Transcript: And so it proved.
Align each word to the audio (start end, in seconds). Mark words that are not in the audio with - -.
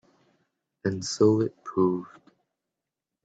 And 0.83 1.05
so 1.05 1.41
it 1.41 1.63
proved. 1.63 2.09